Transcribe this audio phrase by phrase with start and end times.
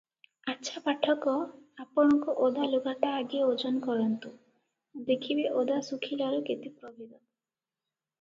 [0.51, 1.33] ଆଛା ପାଠକ,
[1.83, 4.31] ଆପଣଙ୍କ ଓଦା ଲୁଗାଟା ଆଗେ ଓଜନ କରନ୍ତୁ,
[5.11, 7.07] ଦେଖିବେ ଓଦା ଶୁଖିଲାର କେତେ ପ୍ରଭେଦ।